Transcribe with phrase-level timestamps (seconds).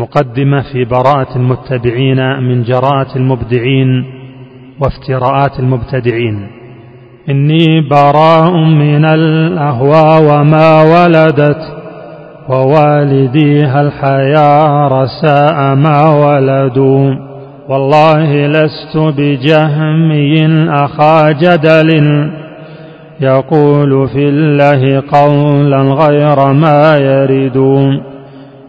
[0.00, 4.04] مقدمة في براءة المتبعين من جراءة المبدعين
[4.80, 6.46] وافتراءات المبتدعين.
[7.28, 11.62] إني براء من الأهوى وما ولدت
[12.48, 17.14] ووالديها الحيا ساء ما ولدوا.
[17.68, 20.34] والله لست بجهمي
[20.70, 22.30] أخا جدل.
[23.20, 27.56] يقول في الله قولا غير ما يرد.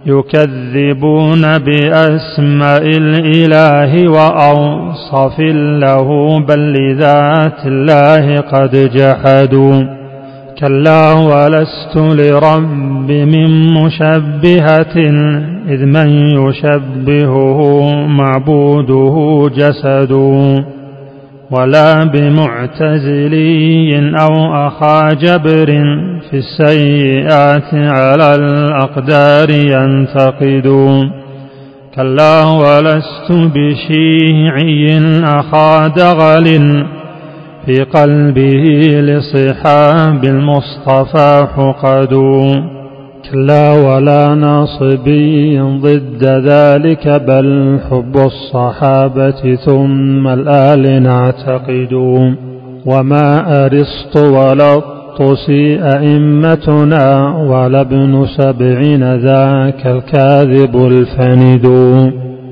[0.05, 5.39] يكذبون بأسماء الإله وأوصف
[5.79, 9.83] له بل لذات الله قد جحدوا.
[10.60, 14.96] كلا ولست لرب من مشبهة
[15.69, 20.11] إذ من يشبهه معبوده جسد.
[21.51, 25.65] ولا بمعتزلي أو أخا جبر
[26.29, 30.68] في السيئات على الأقدار ينتقد
[31.96, 34.88] كلا ولست بشيعي
[35.23, 36.47] أخا دغل
[37.66, 38.63] في قلبه
[39.02, 42.13] لصحاب المصطفى حقد
[43.31, 51.94] كلا ولا ناصبي ضد ذلك بل حب الصحابة ثم الآل نعتقد
[52.86, 53.30] وما
[53.66, 61.66] أرسط ولا الطسي أئمتنا ولا ابن سبعين ذاك الكاذب الفند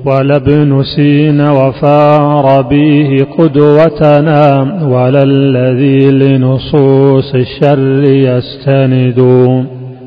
[0.06, 9.20] ولا ابن سين وفاربيه قدوتنا ولا الذي لنصوص الشر يستند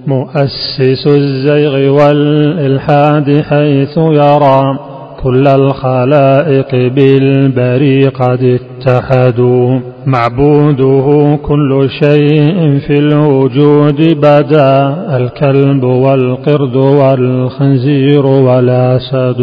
[0.07, 4.79] مؤسس الزيغ والإلحاد حيث يرى
[5.23, 9.79] كل الخلائق بالبري قد اتحدوا.
[10.05, 19.41] معبوده كل شيء في الوجود بدا الكلب والقرد والخنزير والأسد.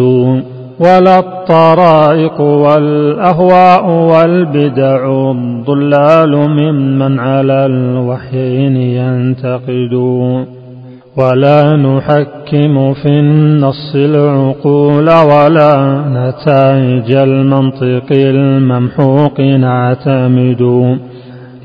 [0.81, 10.47] ولا الطرائق والأهواء والبدع الضلال ممن على الوحيين ينتقدون.
[11.16, 20.99] ولا نحكم في النص العقول ولا نتائج المنطق الممحوق نعتمد.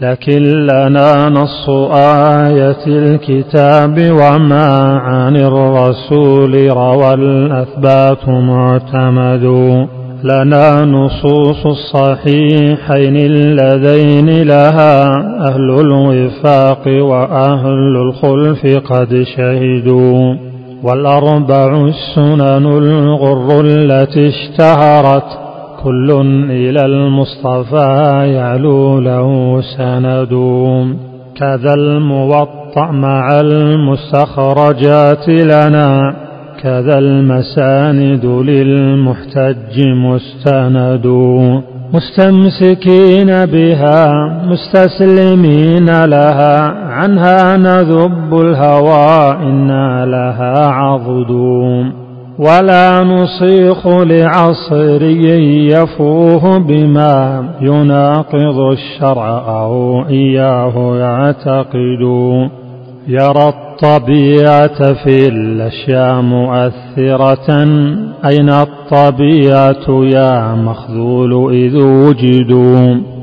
[0.01, 9.45] لكن لنا نص آية الكتاب وما عن الرسول روى الأثبات معتمد.
[10.23, 15.03] لنا نصوص الصحيحين اللذين لها
[15.47, 20.35] أهل الوفاق وأهل الخلف قد شهدوا.
[20.83, 25.44] والأربع السنن الغر التي اشتهرت
[25.83, 26.11] كل
[26.49, 30.29] إلى المصطفى يعلو له سند.
[31.39, 36.15] كذا الموطأ مع المستخرجات لنا.
[36.63, 41.07] كذا المساند للمحتج مستند.
[41.93, 44.07] مستمسكين بها
[44.45, 46.61] مستسلمين لها.
[46.95, 52.04] عنها نذب الهوى إنا لها عضدون
[52.39, 62.01] ولا نصيخ لعصري يفوه بما يناقض الشرع أو إياه يعتقد.
[63.07, 67.63] يرى الطبيعة في الأشياء مؤثرة.
[68.25, 73.14] أين الطبيعة يا مخذول إذ وجدوا؟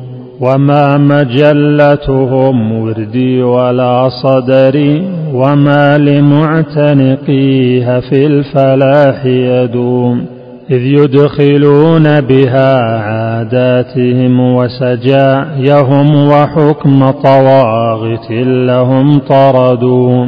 [0.43, 5.03] وما مجلتهم وردي ولا صدري
[5.35, 10.27] وما لمعتنقيها في الفلاح يدوم
[10.71, 20.27] إذ يدخلون بها عاداتهم وسجايهم وحكم طواغت لهم طردوا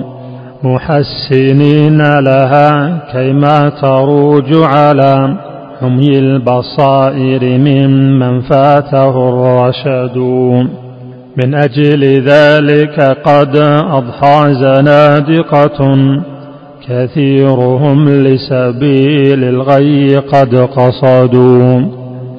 [0.62, 5.36] محسنين لها كيما تروج على
[5.84, 10.16] حمي البصائر ممن فاته الرشد.
[11.44, 13.56] من أجل ذلك قد
[13.90, 15.96] أضحى زنادقة
[16.88, 21.80] كثيرهم لسبيل الغي قد قصدوا.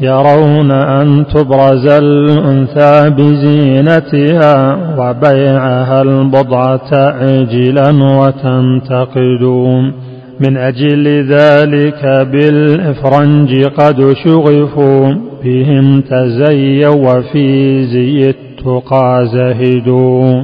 [0.01, 10.04] يرون أن تبرز الأنثى بزينتها وبيعها البضعة عجلا وتنتقدون.
[10.39, 20.43] من أجل ذلك بالإفرنج قد شغفوا بهم تزيوا وفي زي التقى زهدوا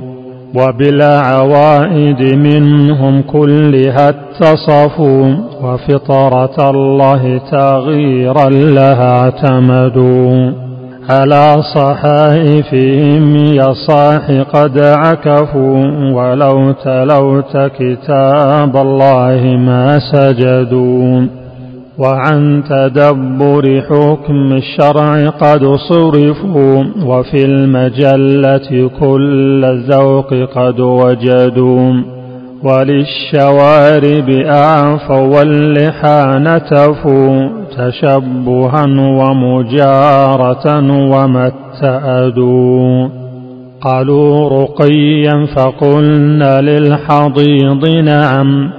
[0.56, 10.52] وبلا عوائد منهم كلها اتصفوا وفطرة الله تغييرا لها اعتمدوا
[11.12, 21.28] على صحائفهم يا صاح قد عكفوا ولو تلوت كتاب الله ما سجدوا
[21.98, 31.94] وعن تدبر حكم الشرع قد صرفوا وفي المجلة كل الذوق قد وجدوا
[32.64, 40.66] وللشوارب أعفوا واللحى نتفوا تشبها ومجارة
[41.14, 43.08] وما اتأدوا
[43.82, 48.70] قالوا رقيا فقلنا للحضيض نعم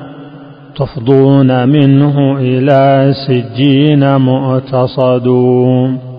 [0.76, 6.11] تفضون منه إلى سجين مؤتصدون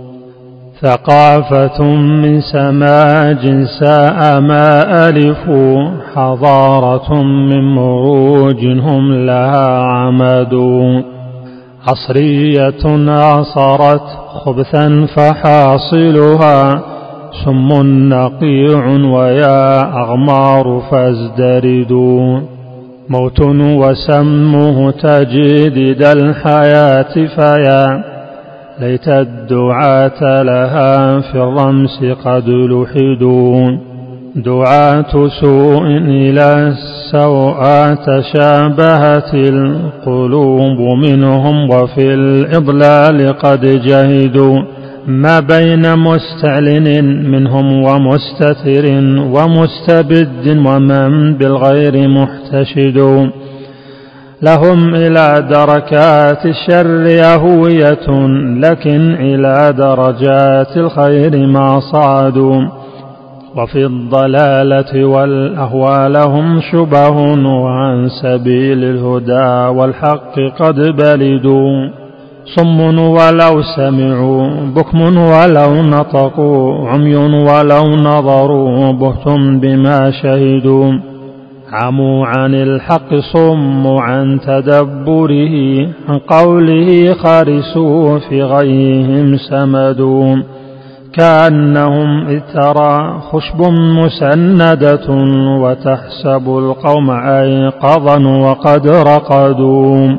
[0.83, 10.53] ثقافة من سماج ساء ما ألفوا حضارة من مروج هم لها عمد
[11.87, 16.81] عصرية عصرت خبثا فحاصلها
[17.45, 17.69] سم
[18.09, 22.39] نقيع ويا أغمار فازدردوا.
[23.09, 28.12] موت وسمه تجدد الحياة فيا.
[28.81, 33.77] ليت الدعاة لها في الرمس قد لحدوا
[34.35, 44.59] دعاة سوء إلى السوءات شابهت القلوب منهم وفي الإضلال قد جهدوا
[45.07, 48.85] ما بين مستعلن منهم ومستتر
[49.35, 53.29] ومستبد ومن بالغير محتشد
[54.43, 58.07] لهم إلى دركات الشر أهوية
[58.59, 62.61] لكن إلى درجات الخير ما صعدوا
[63.57, 67.09] وفي الضلالة والأهوى لهم شبه
[67.45, 71.89] وعن سبيل الهدى والحق قد بلدوا.
[72.55, 81.12] صم ولو سمعوا بكم ولو نطقوا عمي ولو نظروا بهتم بما شهدوا.
[81.73, 90.35] عموا عن الحق صموا عن تدبره عن قوله خارسوا في غيهم سمدوا
[91.13, 95.13] كأنهم إذ ترى خشب مسندة
[95.61, 100.17] وتحسب القوم أيقظا وقد رقدوا.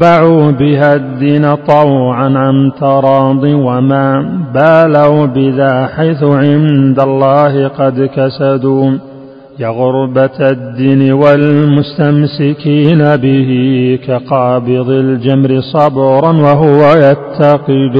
[0.00, 9.09] باعوا بها الدين طوعا عن تراض وما بالوا بذا حيث عند الله قد كسدوا.
[9.60, 13.50] يا غربة الدين والمستمسكين به
[14.06, 17.96] كقابض الجمر صبرا وهو يتقد.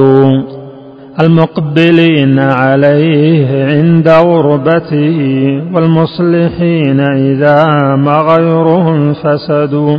[1.23, 5.17] المقبلين عليه عند غربته
[5.73, 7.65] والمصلحين إذا
[7.95, 9.97] ما غيرهم فسدوا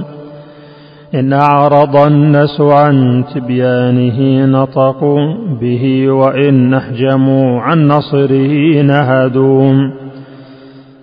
[1.15, 10.02] إن أعرض الناس عن تبيانه نطقوا به وإن أحجموا عن نصره نهدوا.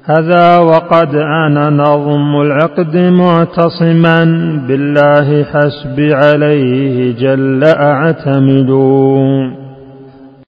[0.09, 4.23] هذا وقد أنا نظم العقد معتصما
[4.67, 8.69] بالله حسبي عليه جل أعتمد